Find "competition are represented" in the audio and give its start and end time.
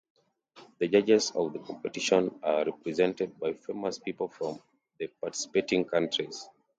1.59-3.39